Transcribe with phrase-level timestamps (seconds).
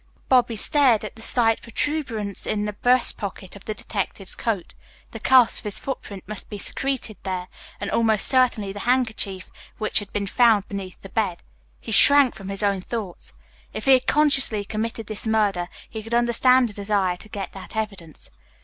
[0.29, 4.73] Bobby stared at the slight protuberance in the breast pocket of the detective's coat.
[5.11, 9.99] The cast of his footprint must be secreted there, and almost certainly the handkerchief which
[9.99, 11.43] had been found beneath the bed.
[11.79, 13.31] He shrank from his own thoughts.
[13.73, 17.75] If he had consciously committed this murder he could understand a desire to get that
[17.77, 18.31] evidence.